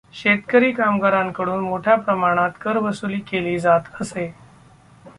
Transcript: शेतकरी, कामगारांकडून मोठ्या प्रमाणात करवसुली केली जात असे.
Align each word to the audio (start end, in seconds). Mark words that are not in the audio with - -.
शेतकरी, 0.13 0.71
कामगारांकडून 0.71 1.59
मोठ्या 1.59 1.95
प्रमाणात 1.95 2.51
करवसुली 2.61 3.19
केली 3.19 3.57
जात 3.59 4.01
असे. 4.01 4.33